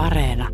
[0.00, 0.48] Areena.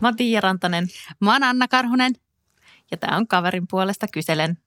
[0.00, 0.88] Mä oon Tiia Rantanen
[1.20, 2.12] Mä oon Anna Karhunen.
[2.90, 4.58] ja tää on kaverin puolesta kyselen.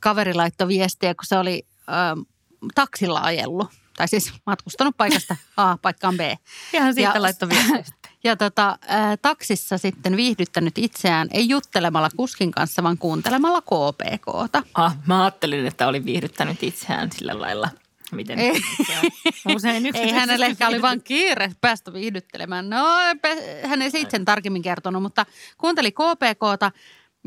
[0.00, 2.20] Kaveri laittoi viestiä, kun se oli ähm,
[2.74, 3.68] taksilla ajellut.
[3.96, 6.20] Tai siis matkustanut paikasta A paikkaan B.
[6.72, 7.84] Ihan siitä Ja- laittoi viestiä.
[8.24, 14.62] Ja tota, ää, taksissa sitten viihdyttänyt itseään, ei juttelemalla kuskin kanssa, vaan kuuntelemalla KPKta.
[14.74, 17.68] Ah, mä ajattelin, että oli viihdyttänyt itseään sillä lailla.
[18.12, 18.60] Miten Ei.
[19.54, 22.70] usein Ei hänellä ehkä oli vain kiire päästä viihdyttelemään.
[22.70, 22.84] No,
[23.64, 25.26] hän ei siitä sen tarkemmin kertonut, mutta
[25.58, 26.72] kuunteli KPKta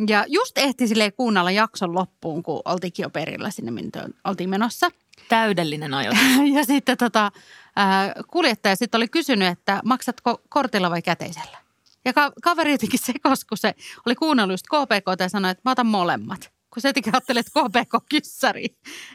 [0.07, 4.89] ja just ehti silleen kuunnella jakson loppuun, kun oltiinkin jo perillä sinne, minne oltiin menossa.
[5.29, 6.23] Täydellinen ajoitus.
[6.57, 7.31] Ja sitten tota,
[7.75, 11.57] ää, kuljettaja sitten oli kysynyt, että maksatko kortilla vai käteisellä?
[12.05, 15.71] Ja ka- kaveri jotenkin sekos, kun se oli kuunnellut just KPK ja sanoi, että mä
[15.71, 16.51] otan molemmat.
[16.73, 18.65] Kun se jotenkin ajatteli, että KPK kyssäri,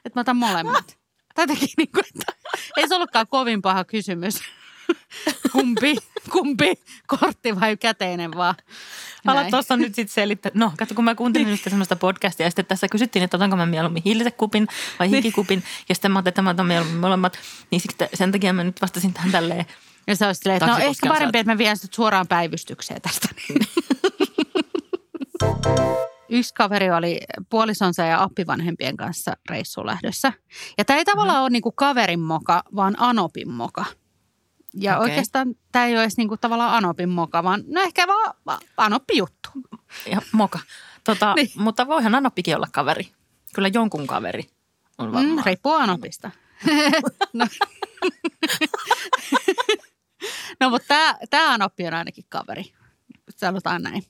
[0.04, 0.98] että mä otan molemmat.
[1.38, 2.32] Jotenkin niin kuin, että
[2.76, 4.34] ei se ollutkaan kovin paha kysymys.
[5.52, 5.96] Kumpi,
[6.30, 6.72] kumpi,
[7.06, 8.54] kortti vai käteinen vaan.
[9.26, 10.52] Ala tuossa nyt sitten selittää.
[10.54, 13.66] No, katso, kun mä kuuntelin nyt semmoista podcastia ja sitten tässä kysyttiin, että otanko mä
[13.66, 14.68] mieluummin hilsekupin
[14.98, 15.62] vai hikikupin.
[15.88, 17.38] Ja sitten mä ajattelin, että mä otan mieluummin molemmat.
[17.70, 19.66] Niin sitten sen takia mä nyt vastasin tähän tälleen.
[20.06, 23.28] Ja se olisi silleen, että no ehkä parempi, että mä vien sut suoraan päivystykseen tästä.
[26.28, 30.32] Yksi kaveri oli puolisonsa ja appivanhempien kanssa reissuun lähdössä.
[30.78, 31.42] Ja tämä ei tavallaan Mhm.
[31.42, 33.84] ole niinku kaverin moka, vaan Anopin moka.
[34.74, 35.10] Ja Okei.
[35.10, 39.16] oikeastaan tämä ei ole edes niinku tavallaan Anopin moka, vaan no ehkä vaan va- Anoppi
[39.16, 39.48] juttu.
[40.10, 40.58] Ja moka.
[41.04, 41.50] Tota, Niin.
[41.56, 43.12] Mutta voihan Anoppikin olla kaveri.
[43.54, 44.42] Kyllä jonkun kaveri
[44.98, 45.46] on Mm, varmaan.
[45.46, 46.30] riippuu Anopista.
[47.32, 47.46] no.
[50.60, 52.72] no mutta tämä, Anoppi on ainakin kaveri.
[53.36, 54.02] Sanotaan näin.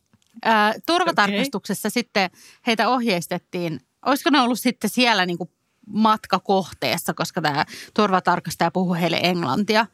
[0.44, 2.30] Ää, turvatarkastuksessa sitten
[2.66, 5.50] heitä ohjeistettiin, olisiko ne ollut sitten siellä niin kuin
[5.86, 9.86] matkakohteessa, koska tämä turvatarkastaja puhuu heille englantia.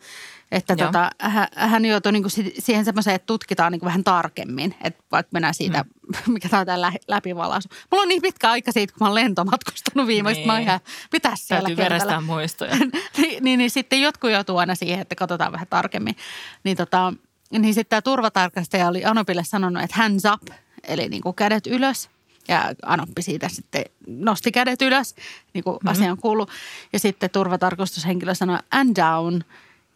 [0.53, 0.87] Että Joo.
[0.87, 5.05] tota, hän, hän joutui niin kuin siihen semmoiseen, että tutkitaan niin kuin vähän tarkemmin, että
[5.13, 6.33] vaikka mennään siitä, mm.
[6.33, 7.69] mikä tämä on tämä läpivalaisu.
[7.91, 10.41] Mulla on niin pitkä aika siitä, kun mä oon lentomatkustanut viimeistä.
[10.41, 10.47] Niin.
[10.47, 10.81] Mä oon ihan,
[11.35, 12.77] siellä Täytyy verestää muistoja.
[13.19, 16.17] niin, niin, niin sitten jotkut joutuu aina siihen, että katsotaan vähän tarkemmin.
[16.65, 17.13] Niin, tota,
[17.51, 20.43] niin sitten tämä turvatarkastaja oli Anopille sanonut, että hands up,
[20.85, 22.11] eli niin kuin kädet ylös.
[22.49, 25.15] Ja Anoppi siitä sitten nosti kädet ylös,
[25.55, 25.89] niin kuin mm-hmm.
[25.89, 26.47] asiaan kuuluu.
[26.93, 29.41] Ja sitten turvatarkastushenkilö sanoi and down.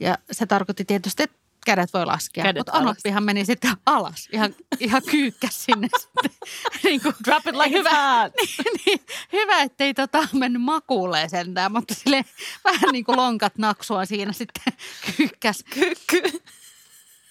[0.01, 1.37] Ja se tarkoitti tietysti, että
[1.67, 2.45] kädet voi laskea.
[2.45, 2.73] Kädet Mutta.
[2.73, 6.31] Anoppihan meni sitten alas, ihan, ihan kyykkäs sinne sitten.
[6.85, 9.01] niin kuin, Drop it like hyvä, niin, niin,
[9.33, 12.25] hyvä, ettei tota mennyt makuuleen sentään, mutta sille
[12.65, 14.73] vähän niin kuin lonkat naksua siinä sitten
[15.17, 15.65] kyykkäs.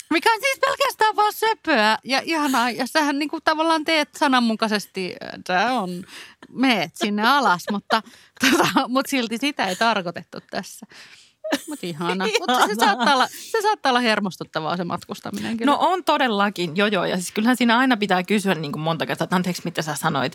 [0.10, 1.16] Mikä on siis pelkästään
[1.52, 2.70] söpöä ja ihanaa.
[2.70, 6.04] Ja sähän niin kuin tavallaan teet sananmukaisesti, tämä on,
[6.50, 8.02] meet sinne alas, mutta,
[8.42, 10.86] tota, mutta silti sitä ei tarkoitettu tässä.
[11.68, 12.26] Mutta ihana.
[12.40, 15.72] Mutta se saattaa, olla, se saattaa olla hermostuttavaa se matkustaminen kyllä.
[15.72, 17.06] No on todellakin, joo joo.
[17.06, 19.96] Ja siis kyllähän siinä aina pitää kysyä niin kuin monta kertaa, että anteeksi mitä sä
[19.96, 20.34] sanoit.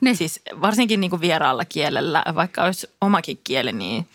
[0.00, 0.16] Niin.
[0.16, 4.06] Siis varsinkin niin kuin vieraalla kielellä, vaikka olisi omakin kieli, niin,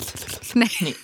[0.54, 0.70] Niin.
[0.80, 0.96] niin,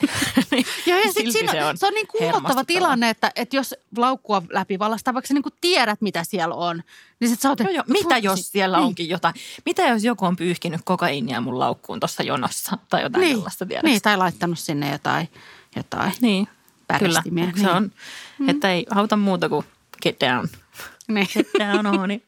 [0.87, 2.65] Joo, ja sit siinä, se on se on niin kuumottava hermostuttavaa.
[2.65, 6.83] tilanne, että, että jos laukkua läpi valastaa, vaikka sä niin tiedät, mitä siellä on,
[7.21, 7.85] niin sit sä oot, Joo, joo.
[7.89, 8.87] Mitä Fuck, jos siellä niin.
[8.87, 9.35] onkin jotain?
[9.67, 13.89] Mitä jos joku on pyyhkinyt kokaiinia mun laukkuun tuossa jonossa tai jotain niin, sellaista tiedätkö?
[13.89, 15.29] niin, tai laittanut sinne jotain,
[15.77, 16.13] jotain.
[16.21, 16.59] Niin, kyllä.
[16.87, 17.69] Pärestimiä, Se niin.
[17.69, 17.93] on,
[18.49, 19.67] että ei auta muuta kuin
[20.03, 20.49] get down.
[21.09, 21.29] Niin.
[21.35, 22.25] Get down on it.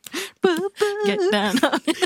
[1.07, 2.01] Get down on it.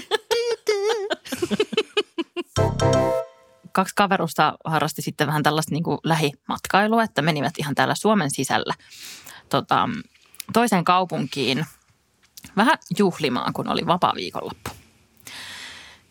[3.74, 8.74] Kaksi kaverusta harrasti sitten vähän tällaista niin kuin lähimatkailua, että menivät ihan täällä Suomen sisällä
[9.48, 9.88] tota,
[10.52, 11.66] toiseen kaupunkiin
[12.56, 14.70] vähän juhlimaan, kun oli vapaa viikonloppu.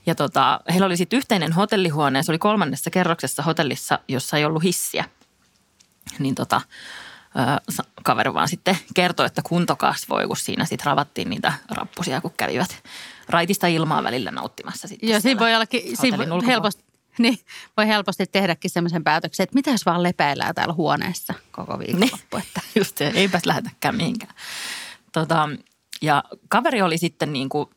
[0.06, 4.46] Ja tota, heillä oli sitten yhteinen hotellihuone ja se oli kolmannessa kerroksessa hotellissa, jossa ei
[4.46, 5.06] ollut hissiä.
[6.20, 6.62] Niin tota,
[8.04, 12.84] kaveri vaan sitten kertoi, että kunto kasvoi, kun siinä sitten ravattiin niitä rappusia, kun kävivät
[13.30, 16.18] raitista ilmaa välillä nauttimassa sitten Joo, siinä voi, ollakin, siinä
[16.48, 16.83] helposti,
[17.18, 17.40] niin,
[17.78, 22.38] voi helposti tehdäkin semmoisen päätöksen, että mitä jos vaan lepäillään täällä huoneessa koko viikonloppu.
[22.38, 22.62] Että.
[22.80, 24.34] Just se, eipäs lähetäkään mihinkään.
[25.12, 25.50] Tota,
[26.02, 27.70] ja kaveri oli sitten niin kuin,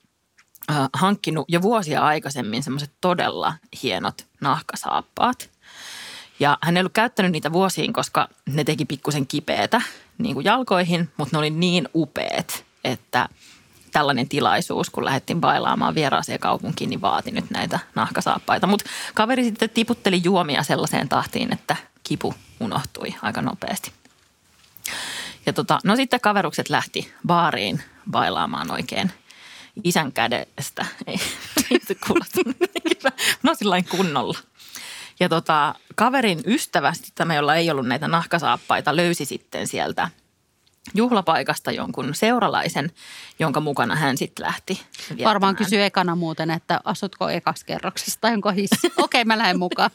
[0.71, 5.50] äh, hankkinut jo vuosia aikaisemmin semmoiset todella hienot nahkasaappaat.
[6.41, 9.81] Ja hän ei ollut käyttänyt niitä vuosiin, koska ne teki pikkusen kipeätä
[10.19, 13.29] niin kuin jalkoihin, mutta ne oli niin upeat, että
[13.96, 18.66] tällainen tilaisuus, kun lähdettiin bailaamaan vieraaseen kaupunkiin, niin vaati nyt näitä nahkasaappaita.
[18.66, 18.84] Mutta
[19.14, 23.93] kaveri sitten tiputteli juomia sellaiseen tahtiin, että kipu unohtui aika nopeasti.
[25.46, 29.12] Ja tota, no sitten kaverukset lähti baariin bailaamaan oikein
[29.84, 30.87] isän kädestä.
[31.06, 31.20] Ei,
[31.70, 32.56] ei se kuulostanut
[33.43, 34.38] No sillä kunnolla.
[35.20, 40.10] Ja tota, kaverin ystävä, tämä jolla ei ollut näitä nahkasaappaita, löysi sitten sieltä
[40.94, 42.93] juhlapaikasta jonkun seuralaisen,
[43.38, 45.25] jonka mukana hän sitten lähti viettämään.
[45.25, 48.77] Varmaan kysyy ekana muuten, että asutko ekas kerroksessa tai onko hissi.
[48.87, 49.91] Okei, okay, mä lähden mukaan.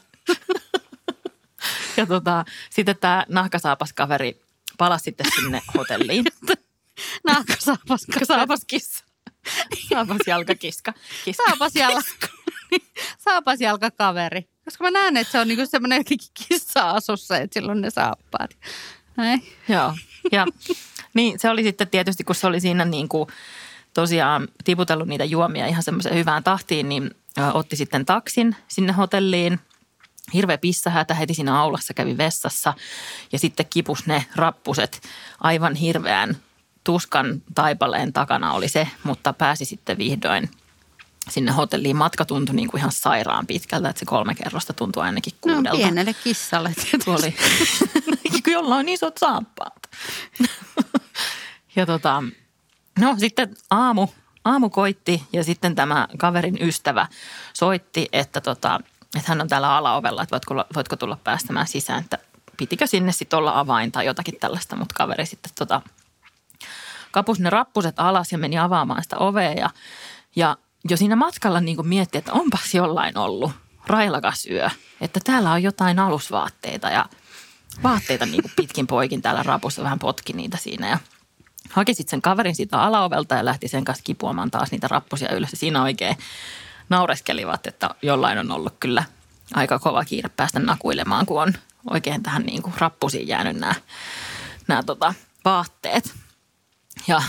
[1.96, 4.40] ja tota, sitten tämä nahkasaapas kaveri
[4.78, 6.24] palasi sitten sinne hotelliin.
[7.26, 9.04] nahkasaapas Saapas kissa.
[9.88, 10.92] Saapas jalkakiska.
[11.24, 11.44] Kiska.
[11.46, 12.28] Saapas, jalka.
[13.18, 14.48] saapas jalkakaveri.
[14.64, 16.04] Koska mä näen, että se on niinku semmoinen
[16.34, 18.50] kissa-asussa, että silloin ne saappaat.
[19.16, 19.46] Näin.
[19.68, 19.94] Joo.
[20.32, 20.46] Ja
[21.14, 23.28] niin se oli sitten tietysti, kun se oli siinä niin kuin
[23.94, 27.10] tosiaan tiputellut niitä juomia ihan semmoiseen hyvään tahtiin, niin
[27.54, 29.60] otti sitten taksin sinne hotelliin.
[30.34, 32.74] Hirveä pissähätä heti siinä aulassa kävi vessassa
[33.32, 35.00] ja sitten kipus ne rappuset
[35.40, 36.36] aivan hirveän
[36.84, 40.50] tuskan taipaleen takana oli se, mutta pääsi sitten vihdoin
[41.30, 41.96] sinne hotelliin.
[41.96, 45.70] Matka tuntui niin kuin ihan sairaan pitkältä, että se kolme kerrosta tuntui ainakin no, kuudelta.
[45.70, 47.10] No pienelle kissalle tietysti.
[47.10, 47.34] Oli.
[48.46, 49.90] Jolla on isot saappaat.
[51.76, 52.22] ja tota,
[53.00, 54.08] no sitten aamu,
[54.44, 57.06] aamu koitti ja sitten tämä kaverin ystävä
[57.52, 58.80] soitti, että, tota,
[59.16, 62.18] että hän on täällä alaovella, että voitko, voitko tulla päästämään sisään, että
[62.56, 65.82] pitikö sinne sitten olla avain tai jotakin tällaista, mutta kaveri sitten tota,
[67.10, 69.70] kapus ne rappuset alas ja meni avaamaan sitä ovea ja,
[70.36, 70.56] ja
[70.90, 73.52] jo siinä matkalla niin kuin mietti, että onpas jollain ollut
[73.86, 74.70] railakas yö,
[75.00, 77.06] että täällä on jotain alusvaatteita ja
[77.82, 80.98] vaatteita niin kuin pitkin poikin täällä rapussa, vähän potki niitä siinä ja
[81.70, 85.52] haki sitten sen kaverin siitä alaovelta ja lähti sen kanssa kipuamaan taas niitä rappusia ylös
[85.52, 86.16] ja siinä oikein
[86.88, 89.04] naureskelivat, että jollain on ollut kyllä
[89.54, 91.52] aika kova kiire päästä nakuilemaan, kun on
[91.90, 93.74] oikein tähän niin kuin rappusiin jäänyt nämä,
[94.68, 95.14] nämä tota,
[95.44, 96.14] vaatteet.
[97.08, 97.22] Ja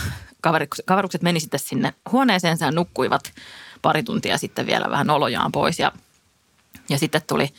[0.86, 3.32] kaverukset meni sitten sinne huoneeseensa ja nukkuivat
[3.82, 5.78] pari tuntia sitten vielä vähän olojaan pois.
[5.78, 5.92] Ja,
[6.88, 7.54] ja sitten tuli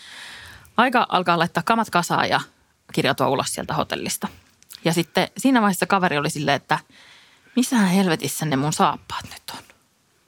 [0.78, 2.42] aika alkaa laittaa kamat kasaan ja
[2.96, 4.28] kirjautua ulos sieltä hotellista.
[4.86, 6.80] Ja sitten siinä vaiheessa kaveri oli silleen, että
[7.56, 9.64] missähän helvetissä ne mun saappaat nyt on.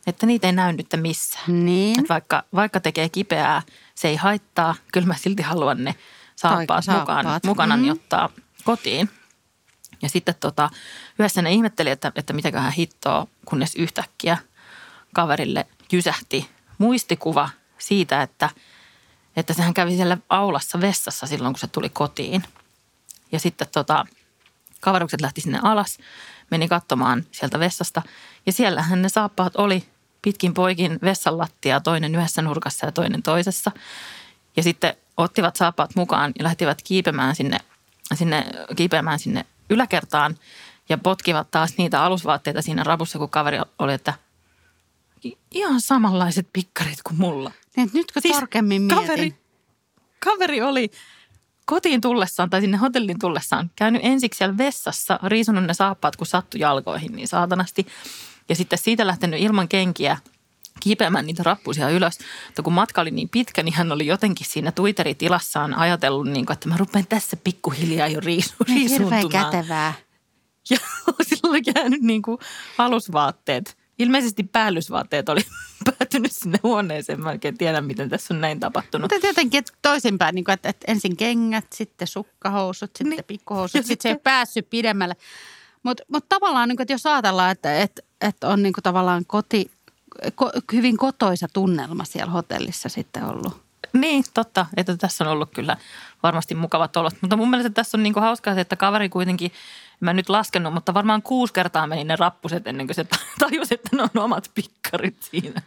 [0.07, 1.65] Että niitä ei näy nyt missään.
[1.65, 1.99] Niin.
[1.99, 3.61] Että vaikka, vaikka tekee kipeää,
[3.95, 4.75] se ei haittaa.
[4.93, 5.95] Kyllä mä silti haluan ne
[6.35, 7.25] saappaat, saappaat.
[7.25, 7.89] mukaan, mukana mm.
[7.89, 8.29] ottaa
[8.63, 9.09] kotiin.
[10.01, 10.69] Ja sitten tota,
[11.19, 14.37] yhdessä ne ihmetteli, että, että mitäköhän hittoa, kunnes yhtäkkiä
[15.13, 18.49] kaverille jysähti muistikuva siitä, että,
[19.37, 22.43] että sehän kävi siellä aulassa vessassa silloin, kun se tuli kotiin.
[23.31, 24.05] Ja sitten tota,
[24.81, 25.97] kaverukset lähti sinne alas,
[26.51, 28.01] meni katsomaan sieltä vessasta.
[28.45, 29.89] Ja siellähän ne saappaat oli
[30.21, 33.71] pitkin poikin vessan lattia, toinen yhdessä nurkassa ja toinen toisessa.
[34.57, 37.57] Ja sitten ottivat saappaat mukaan ja lähtivät kiipemään sinne,
[38.13, 38.45] sinne,
[38.75, 40.37] kiipeämään sinne yläkertaan
[40.89, 44.13] ja potkivat taas niitä alusvaatteita siinä rapussa, kun kaveri oli, että
[45.51, 47.51] ihan samanlaiset pikkarit kuin mulla.
[47.75, 49.07] Niin, nytkö siis tarkemmin mietin?
[49.07, 49.35] Kaveri,
[50.19, 50.91] kaveri oli
[51.65, 56.57] kotiin tullessaan tai sinne hotellin tullessaan käynyt ensiksi siellä vessassa, riisunut ne saappaat, kun sattu
[56.57, 57.87] jalkoihin niin saatanasti.
[58.49, 60.17] Ja sitten siitä lähtenyt ilman kenkiä
[60.79, 62.19] kipeämään niitä rappusia ylös.
[62.45, 66.53] Mutta kun matka oli niin pitkä, niin hän oli jotenkin siinä Twitteri-tilassaan ajatellut, niin kuin,
[66.53, 69.93] että mä rupean tässä pikkuhiljaa jo riisu, niin, Hirveän kätevää.
[70.69, 70.77] Ja
[71.21, 72.37] sillä oli käynyt niin kuin
[72.77, 73.77] alusvaatteet.
[73.99, 75.41] Ilmeisesti päällysvaatteet oli
[75.85, 77.23] päätynyt sinne huoneeseen.
[77.23, 79.11] Mä oikein tiedän, miten tässä on näin tapahtunut.
[79.11, 83.23] Mutta jotenkin että toisinpäin, niin kuin, että, että ensin kengät, sitten sukkahousut, sitten niin.
[83.23, 83.71] pikkuhousut.
[83.71, 85.15] Sitten sit se ei päässyt pidemmälle.
[85.83, 89.25] Mutta mut tavallaan, niin kuin, että jos ajatellaan, että, että, että on niin kuin tavallaan
[89.25, 89.71] koti,
[90.35, 93.61] ko, hyvin kotoisa tunnelma siellä hotellissa sitten ollut.
[93.93, 94.65] Niin, totta.
[94.77, 95.77] Että tässä on ollut kyllä
[96.23, 97.13] varmasti mukavat olot.
[97.21, 99.51] Mutta mun mielestä tässä on niin kuin hauskaa se, että kaveri kuitenkin,
[99.99, 103.05] mä en nyt laskenut, mutta varmaan kuusi kertaa meni ne rappuset ennen kuin se
[103.39, 105.61] tajusi, että ne on omat pikkarit siinä.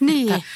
[0.00, 0.34] Niin.
[0.34, 0.46] Että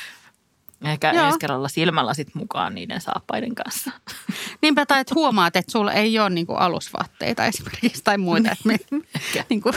[0.84, 1.26] ehkä Joo.
[1.26, 3.90] ensi kerralla silmällä sit mukaan niiden saappaiden kanssa.
[4.62, 8.50] Niinpä tai että huomaat, että sulla ei ole niinku alusvaatteita esimerkiksi tai muita.
[8.52, 8.76] Että me,
[9.50, 9.72] niinku,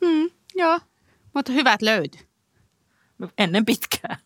[0.00, 0.80] mm, joo,
[1.34, 2.20] mutta hyvät löytyy.
[3.38, 4.18] Ennen pitkää.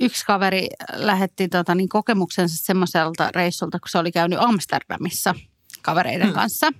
[0.00, 5.34] Yksi kaveri lähetti tota, niin kokemuksensa semmoiselta reissulta, kun se oli käynyt Amsterdamissa
[5.82, 6.34] kavereiden hmm.
[6.34, 6.72] kanssa.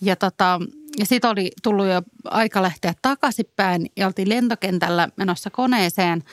[0.00, 0.60] Ja, tota,
[0.98, 6.24] ja sitten oli tullut jo aika lähteä takaisinpäin ja oltiin lentokentällä menossa koneeseen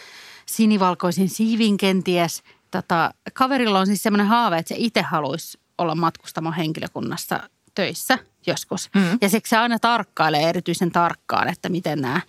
[0.45, 2.43] sinivalkoisin siivin kenties.
[2.71, 8.89] Tota, kaverilla on siis semmoinen haave, että se itse haluaisi olla matkustama henkilökunnassa töissä joskus.
[8.95, 9.17] Mm.
[9.21, 12.21] Ja siksi se aina tarkkailee erityisen tarkkaan, että miten nämä,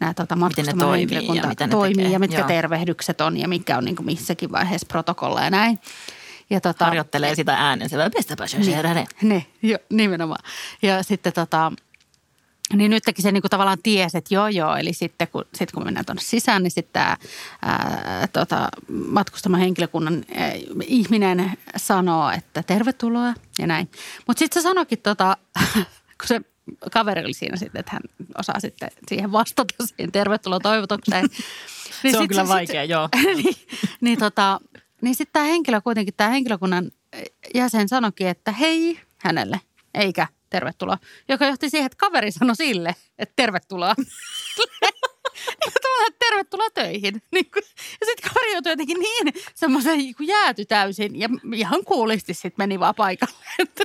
[0.00, 2.12] nämä tota, miten ne toimii ja, mitä toimii tekee.
[2.12, 2.48] ja mitkä Joo.
[2.48, 5.78] tervehdykset on ja mikä on niin kuin missäkin vaiheessa protokolla ja näin.
[6.50, 8.10] Ja tota, Harjoittelee sitä äänensä.
[8.16, 10.44] Pestäpä se niin, ne, jo, nimenomaan.
[10.82, 11.72] Ja sitten tota,
[12.72, 16.06] Niin nytkin se niinku tavallaan tiesi, että joo joo, eli sitten kun, sit kun mennään
[16.06, 17.16] tuonne sisään, niin sitten tämä
[18.32, 18.68] tota,
[19.08, 20.52] matkustama henkilökunnan ää,
[20.86, 23.90] ihminen sanoo, että tervetuloa ja näin.
[24.26, 25.36] Mutta sitten se sanoikin, tota,
[26.18, 26.40] kun se
[26.92, 28.02] kaveri oli siinä sitten, että hän
[28.38, 31.24] osaa sitten siihen vastata siihen tervetuloa toivotukseen.
[32.02, 33.08] niin se on kyllä vaikea, sit, joo.
[33.42, 33.56] niin,
[34.00, 34.60] niin, tota,
[35.02, 36.90] niin sitten tämä henkilö kuitenkin, tämä henkilökunnan
[37.54, 39.60] jäsen sanoikin, että hei hänelle,
[39.94, 40.98] eikä tervetuloa.
[41.28, 43.94] Joka johti siihen, että kaveri sanoi sille, että tervetuloa.
[45.64, 47.22] niin tavallaan, tervetuloa töihin.
[47.34, 47.62] Niin kuin,
[48.00, 52.80] ja sitten kaveri joutui jotenkin niin semmoisen niin jääty täysin ja ihan kuulisti sitten meni
[52.80, 53.34] vaan paikalle.
[53.58, 53.84] Että.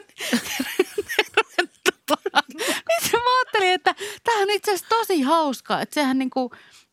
[2.87, 5.81] Niin mä ajattelin, että tämähän on itse asiassa tosi hauskaa.
[5.81, 6.49] Että sehän niin kuin,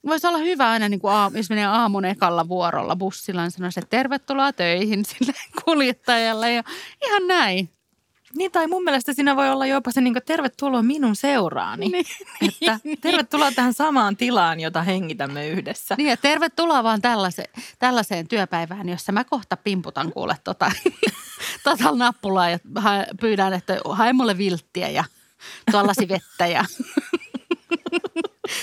[0.06, 3.80] voisi olla hyvä aina, niin kuin aamu, jos menee aamun ekalla vuorolla bussilla, niin sanoisi,
[3.80, 5.32] että tervetuloa töihin sille
[5.64, 6.62] kuljettajalle ja
[7.06, 7.70] ihan näin.
[8.36, 11.88] Niin, tai mun mielestä siinä voi olla jopa se niin kuin, tervetuloa minun seuraani.
[11.88, 12.06] Niin,
[12.48, 13.00] että niin.
[13.00, 15.94] tervetuloa tähän samaan tilaan, jota hengitämme yhdessä.
[15.98, 20.72] Niin, ja tervetuloa vaan tällaiseen, tällaiseen työpäivään, jossa mä kohta pimputan kuule tota,
[21.64, 22.58] tota nappulaa ja
[23.20, 25.04] pyydän, että hae mulle vilttiä ja
[25.70, 26.64] tuollasi vettä ja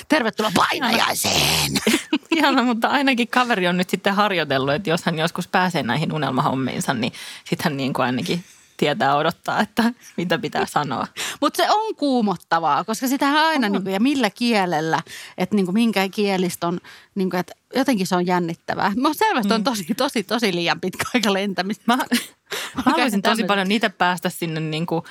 [0.08, 1.72] tervetuloa painajaiseen.
[2.36, 6.94] Ihana, mutta ainakin kaveri on nyt sitten harjoitellut, että jos hän joskus pääsee näihin unelmahommiinsa,
[6.94, 7.14] niin
[7.46, 8.44] sitten hän niin kuin ainakin
[8.78, 11.08] tietää odottaa, että mitä pitää sanoa.
[11.42, 15.02] Mutta se on kuumottavaa, koska sitähän aina, niin kuin, ja millä kielellä,
[15.38, 16.80] että niin kuin, minkä kielistä on,
[17.16, 18.92] niin kuin, että jotenkin se on jännittävää.
[18.96, 19.64] Mä selvästi on mm.
[19.64, 21.84] tosi, tosi, tosi liian pitkä aika lentämistä.
[21.88, 21.98] Mä,
[22.76, 25.04] mä haluaisin tosi paljon niitä päästä sinne niin kuin,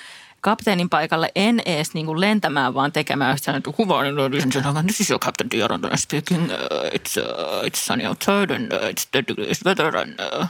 [0.46, 3.82] kapteenin paikalle en edes niin kuin lentämään, vaan tekemään sellainen, että
[4.64, 6.50] hyvä, this is your captain Diaron speaking, uh,
[6.94, 10.48] it's, uh, it's Sunny outside and uh, it's dead degrees weather and, uh.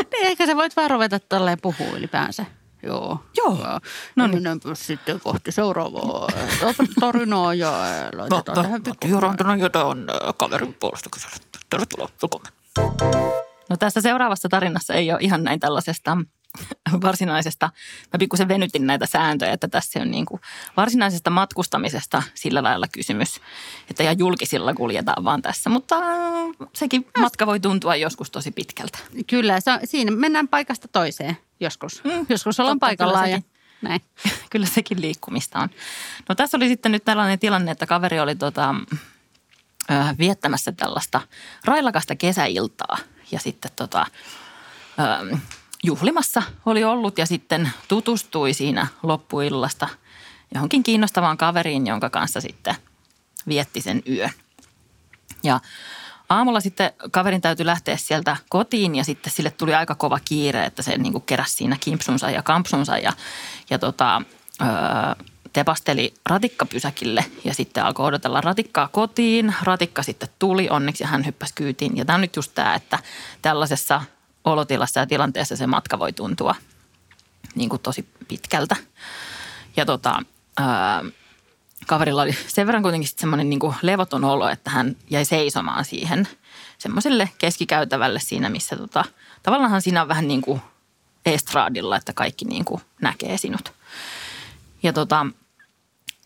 [0.12, 2.46] niin ehkä sä voit vaan ruveta tolleen puhua ylipäänsä.
[2.82, 3.24] Joo.
[3.36, 3.80] Joo.
[4.16, 4.36] No niin.
[4.36, 6.28] Mennäänpä sitten kohti seuraavaa
[7.00, 7.72] tarinaa ja
[8.16, 8.82] laitetaan no, tähän.
[9.08, 11.36] Jorantana, jota on kaverin puolesta kysellä.
[11.70, 12.54] Tervetuloa, Suomeen.
[13.70, 16.18] No tässä seuraavassa tarinassa ei ole ihan näin tällaisesta
[17.02, 17.70] varsinaisesta,
[18.12, 20.40] mä pikkusen venytin näitä sääntöjä, että tässä on niin kuin
[20.76, 23.40] varsinaisesta matkustamisesta sillä lailla kysymys,
[23.90, 28.98] että ihan julkisilla kuljetaan vaan tässä, mutta äh, sekin matka voi tuntua joskus tosi pitkältä.
[29.26, 32.04] Kyllä, se on, siinä mennään paikasta toiseen joskus.
[32.04, 33.40] Mm, joskus ollaan paikallaan ja
[33.82, 34.00] näin.
[34.50, 35.68] kyllä sekin liikkumista on.
[36.28, 38.74] No tässä oli sitten nyt tällainen tilanne, että kaveri oli tota,
[40.18, 41.20] viettämässä tällaista
[41.64, 42.98] railakasta kesäiltaa
[43.30, 44.06] ja sitten tota,
[45.84, 49.88] juhlimassa oli ollut ja sitten tutustui siinä loppuillasta
[50.54, 52.74] johonkin kiinnostavaan kaveriin, jonka kanssa sitten
[53.48, 54.30] vietti sen yön.
[55.42, 55.60] Ja
[56.28, 60.82] aamulla sitten kaverin täytyy lähteä sieltä kotiin ja sitten sille tuli aika kova kiire, että
[60.82, 63.12] se niin kuin keräsi siinä kimpsunsa ja kampsunsa ja,
[63.70, 64.22] ja tota,
[64.62, 64.68] öö,
[65.52, 69.54] tepasteli ratikkapysäkille ja sitten alkoi odotella ratikkaa kotiin.
[69.62, 71.96] Ratikka sitten tuli onneksi hän hyppäsi kyytiin.
[71.96, 72.98] Ja tämä on nyt just tämä, että
[73.42, 74.02] tällaisessa
[74.44, 76.54] olotilassa ja tilanteessa se matka voi tuntua
[77.54, 78.76] niin kuin tosi pitkältä.
[79.76, 80.22] Ja tota,
[80.58, 81.04] ää,
[81.86, 86.28] kaverilla oli sen verran kuitenkin semmoinen niin levoton olo, että hän jäi seisomaan siihen
[86.78, 89.04] semmoiselle keskikäytävälle siinä, missä tota,
[89.42, 90.60] tavallaan siinä on vähän niin kuin
[91.26, 93.72] estraadilla, että kaikki niin kuin näkee sinut.
[94.82, 95.26] Ja tota,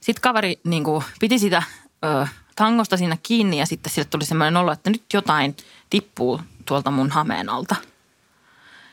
[0.01, 1.63] sitten kaveri niin kuin piti sitä
[2.05, 5.57] ö, tangosta siinä kiinni ja sitten sille tuli semmoinen olo, että nyt jotain
[5.91, 7.77] tippuu tuolta mun hameen alta–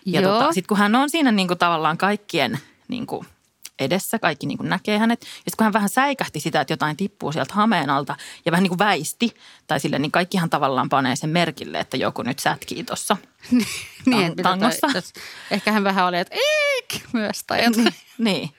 [0.06, 3.26] ja tota, sitten kun hän on siinä niin kuin tavallaan kaikkien niin kuin
[3.80, 5.22] edessä, kaikki niin kuin näkee hänet.
[5.22, 8.64] Ja sitten kun hän vähän säikähti sitä, että jotain tippuu sieltä hameen alta ja vähän
[8.64, 9.36] niin kuin väisti,
[9.68, 13.18] tai sille, niin kaikkihan tavallaan panee sen merkille, että joku nyt sätkii tuossa
[14.06, 14.88] niin, tangossa.
[14.92, 15.02] Toi,
[15.52, 17.94] ehkä hän vähän oli, että eik myös tai jotain.
[18.18, 18.50] niin.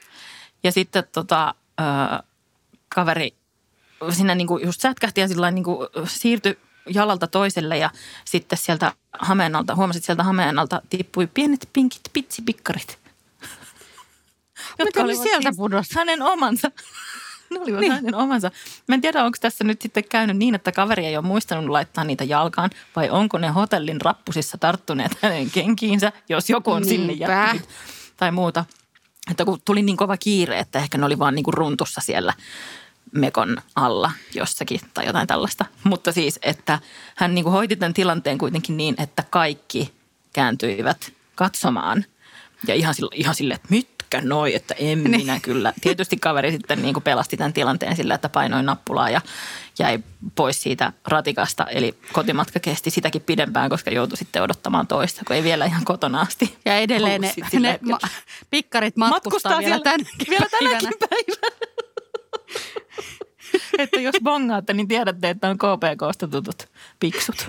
[0.65, 1.85] Ja sitten tota, ö,
[2.95, 3.35] kaveri
[4.11, 7.91] siinä niin kuin just sätkähti ja sillä niin kuin siirtyi jalalta toiselle ja
[8.25, 12.99] sitten sieltä hameenalta, huomasit sieltä hameenalta tippui pienet pinkit pitsipikkarit.
[14.79, 16.01] Jotka olivat sieltä siis pudossa?
[16.01, 16.71] Hänen omansa.
[17.51, 17.93] Ne olivat niin.
[17.93, 18.51] hänen omansa.
[18.89, 22.05] Mä en tiedä, onko tässä nyt sitten käynyt niin, että kaveri ei ole muistanut laittaa
[22.05, 26.97] niitä jalkaan, vai onko ne hotellin rappusissa tarttuneet hänen kenkiinsä, jos joku on Niinpä.
[26.97, 27.69] sinne jättänyt
[28.17, 28.65] tai muuta.
[29.31, 32.33] Että kun tuli niin kova kiire, että ehkä ne oli vaan niin kuin runtussa siellä
[33.13, 35.65] mekon alla jossakin tai jotain tällaista.
[35.85, 36.79] Mutta siis, että
[37.17, 39.93] hän niin kuin hoiti tämän tilanteen kuitenkin niin, että kaikki
[40.33, 42.05] kääntyivät katsomaan.
[42.67, 45.21] Ja ihan sille, ihan sille että mitkä noi, että en niin.
[45.21, 45.73] minä kyllä.
[45.81, 49.21] Tietysti kaveri sitten niin kuin pelasti tämän tilanteen sillä, että painoi nappulaa ja
[49.79, 49.99] jäi
[50.35, 51.65] pois siitä ratikasta.
[51.65, 56.21] Eli kotimatka kesti sitäkin pidempään, koska joutui sitten odottamaan toista, kun ei vielä ihan kotona
[56.21, 56.59] asti.
[56.65, 57.99] Ja edelleen ne, ne ma-
[58.51, 61.57] pikkarit matkustaa, matkustaa vielä, tänäkin, vielä tänäkin päivänä.
[63.79, 66.69] että jos bongaatte, niin tiedätte, että on KPKsta tutut
[67.01, 67.47] piksut.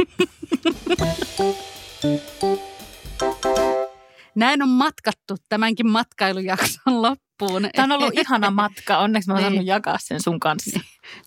[4.36, 7.26] Näin on matkattu tämänkin matkailujakson loppuun.
[7.75, 8.98] Tämä on ollut ihana matka.
[8.98, 9.51] Onneksi mä oon niin.
[9.51, 10.79] saanut jakaa sen sun kanssa.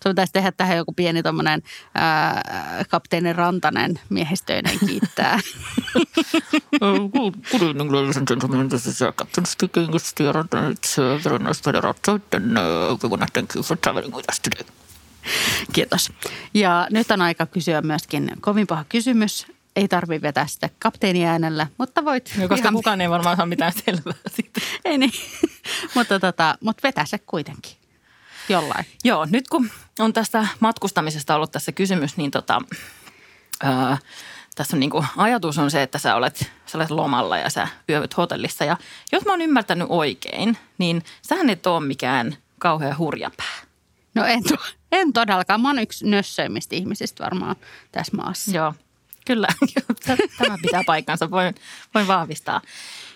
[0.02, 1.62] Sun pitäisi tehdä tähän joku pieni tommonen
[1.94, 5.40] ää, kapteeni Rantanen miehistöinen kiittää.
[6.80, 8.68] Good evening, ladies and gentlemen.
[8.68, 9.94] This is Captain speaking.
[9.94, 10.72] It's Rantanen.
[10.72, 12.22] It's very nice weather outside.
[12.36, 12.56] And
[13.02, 14.64] we want to thank you for traveling with us today.
[15.72, 16.12] Kiitos.
[16.54, 19.46] Ja nyt on aika kysyä myöskin kovin paha kysymys
[19.80, 22.32] ei tarvi vetää sitä kapteeniäänellä, mutta voit...
[22.36, 22.74] No, koska ihan...
[22.74, 24.60] kukaan ei varmaan saa mitään selvää siitä.
[24.84, 25.12] ei niin,
[25.94, 27.76] mutta, tota, mutta vetä se kuitenkin
[28.48, 28.86] jollain.
[29.04, 32.60] Joo, nyt kun on tästä matkustamisesta ollut tässä kysymys, niin tota,
[33.62, 33.98] ää,
[34.54, 37.68] tässä on niin kuin, ajatus on se, että sä olet, sä olet lomalla ja sä
[37.88, 38.64] yövyt hotellissa.
[38.64, 38.76] Ja
[39.12, 43.54] jos mä oon ymmärtänyt oikein, niin sähän et ole mikään kauhean hurjapää.
[44.14, 44.42] No en,
[44.92, 45.60] en todellakaan.
[45.60, 47.56] Mä oon yksi nössöimmistä ihmisistä varmaan
[47.92, 48.56] tässä maassa.
[48.56, 48.74] Joo,
[49.30, 49.48] Kyllä,
[50.38, 51.54] tämä pitää paikkansa, voin,
[51.94, 52.60] voin vahvistaa.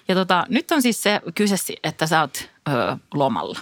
[0.09, 3.59] Ja tota, nyt on siis se kyse, että sä oot ö, lomalla.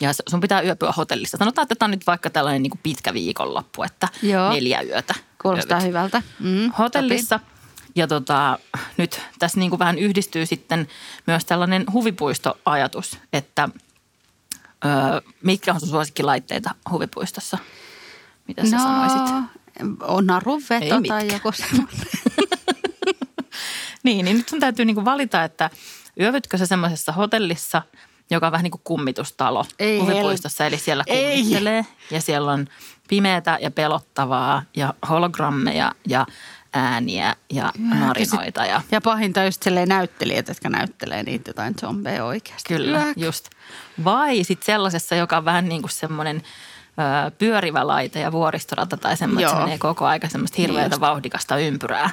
[0.00, 1.36] Ja sun pitää yöpyä hotellissa.
[1.36, 4.52] Sanotaan, että tämä on nyt vaikka tällainen niin kuin pitkä viikonloppu, että Joo.
[4.52, 5.14] neljä yötä.
[5.42, 5.88] Kuulostaa yövyt.
[5.88, 6.22] hyvältä.
[6.38, 7.38] Mm, hotellissa.
[7.38, 7.50] Topi.
[7.94, 8.58] Ja tota,
[8.96, 10.88] nyt tässä niin kuin vähän yhdistyy sitten
[11.26, 13.68] myös tällainen huvipuistoajatus, että
[14.84, 17.58] ö, mitkä on sun suosikkilaitteita huvipuistossa?
[18.48, 19.58] Mitä sä no, sanoisit?
[20.00, 21.50] On narunveto tai joku
[24.04, 25.70] niin, niin nyt sun täytyy niinku valita, että
[26.20, 27.82] yövytkö sä semmoisessa hotellissa,
[28.30, 30.66] joka on vähän niin kuin kummitustalo Ei huvipuistossa.
[30.66, 32.66] Eli siellä kummittelee ja siellä on
[33.08, 36.26] pimeätä ja pelottavaa ja hologrammeja ja
[36.72, 38.66] ääniä ja narinoita.
[38.66, 42.74] Ja, ja pahinta just näyttelijät, jotka näyttelee niitä jotain zombeja oikeasti.
[42.74, 43.16] Kyllä, Yök.
[43.16, 43.48] just.
[44.04, 46.42] Vai sitten sellaisessa, joka on vähän niin kuin semmoinen–
[47.38, 51.58] pyörivä laite ja vuoristorata tai semmoinen, että se menee koko aika semmoista hirveätä niin vauhdikasta
[51.58, 52.10] ympyrää.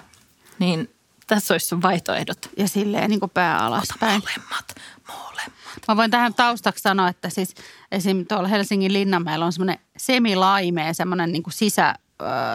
[0.60, 0.89] Niin
[1.28, 2.50] tässä olisi sun vaihtoehdot.
[2.58, 4.21] Ja silleen niin kuin pää alaspäin.
[4.21, 4.76] molemmat,
[5.08, 5.82] molemmat.
[5.88, 7.56] Mä voin tähän taustaksi sanoa, että siis
[7.91, 8.26] esim.
[8.26, 11.95] tuolla Helsingin Linnanmäellä on semmoinen semilaimea, semmoinen niin kuin sisä, äh,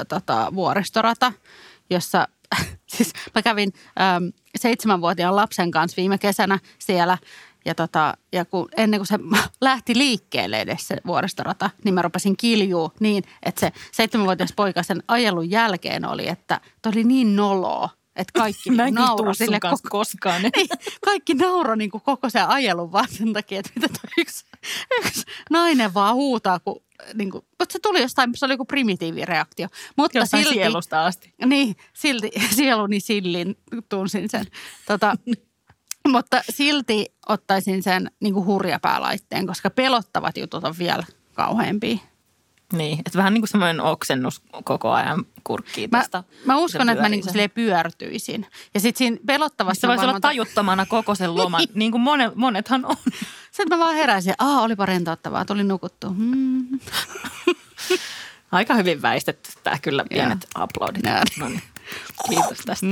[0.09, 1.33] tota, vuoristorata,
[1.91, 2.29] jossa
[2.97, 4.25] siis mä kävin ähm,
[4.57, 7.19] seitsemänvuotiaan lapsen kanssa viime kesänä siellä–
[7.65, 9.19] ja, tota, ja kun, ennen kuin se
[9.61, 15.03] lähti liikkeelle edes se vuoristorata, niin mä rupesin kiljuu niin, että se seitsemänvuotias poika sen
[15.09, 20.43] ajelun jälkeen oli, että toi oli niin noloa, että kaikki niin nauroi sille koko, koskaan.
[20.57, 20.69] Niin,
[21.05, 24.45] kaikki nauroi niin kuin koko sen ajelun vaan sen takia, että mitä toi yksi,
[25.05, 26.83] yksi nainen vaan huutaa, kun
[27.15, 29.69] niin kuin, mutta se tuli jostain, se oli joku primitiivireaktio.
[29.97, 31.35] Mutta jostain silti, sielusta asti.
[31.47, 33.57] Niin, silti sieluni sillin
[33.89, 34.47] tunsin sen.
[34.87, 35.17] Tota,
[36.09, 41.99] Mutta silti ottaisin sen niin kuin hurjapäälaitteen, koska pelottavat jutut on vielä kauheampia.
[42.73, 46.25] Niin, että vähän niin kuin semmoinen oksennus koko ajan kurkkii mä, tästä.
[46.45, 48.47] Mä uskon, että mä niin kuin pyörtyisin.
[48.75, 49.81] Ja sitten siinä pelottavassa...
[49.81, 51.71] Se voisi olla tajuttomana koko sen loman, niin.
[51.75, 52.97] niin kuin monet, monethan on.
[53.53, 56.09] Sitten mä vaan heräsin, aa olipa rentouttavaa, tuli nukuttu.
[56.09, 56.81] Hmm.
[58.53, 61.03] Aika hyvin väistetty tämä kyllä, pienet uploadit.
[61.39, 61.63] No niin.
[62.29, 62.87] Kiitos tästä.